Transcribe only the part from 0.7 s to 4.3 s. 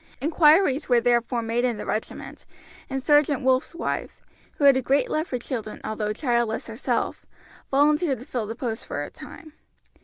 were therefore made in the regiment, and Sergeant Wolf's wife,